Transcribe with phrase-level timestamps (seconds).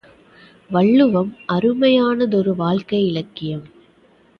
[0.69, 3.65] வள்ளுவம் அருமையானதொரு வாழ்க்கை இலக்கியம்.